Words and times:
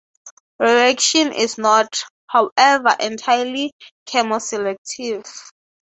The 0.57 0.65
reaction 0.65 1.31
is 1.31 1.59
not, 1.59 2.05
however, 2.27 2.95
entirely 2.99 3.71
chemoselective. 4.09 5.27